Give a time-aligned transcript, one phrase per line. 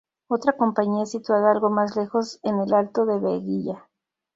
[0.29, 3.87] Otra compañía es situada algo más lejos en el alto de Veguilla.